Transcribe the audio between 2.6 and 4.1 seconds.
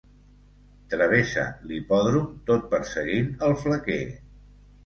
perseguint el flequer.